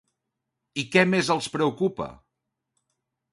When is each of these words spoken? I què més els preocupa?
I 0.83 0.85
què 0.95 1.03
més 1.09 1.29
els 1.35 1.49
preocupa? 1.57 2.09